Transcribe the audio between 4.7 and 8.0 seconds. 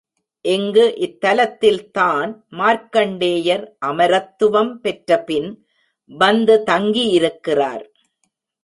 பெற்றபின் வந்த தங்கியிருக்கிறார்.